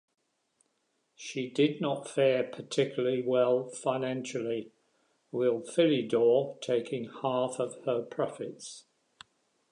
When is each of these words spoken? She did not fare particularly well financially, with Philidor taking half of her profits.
She 1.15 1.47
did 1.51 1.79
not 1.79 2.09
fare 2.09 2.41
particularly 2.43 3.21
well 3.21 3.69
financially, 3.69 4.71
with 5.31 5.69
Philidor 5.69 6.59
taking 6.59 7.11
half 7.21 7.59
of 7.59 7.83
her 7.85 8.01
profits. 8.01 8.85